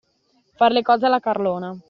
[0.57, 1.77] Far le cose alla carlona.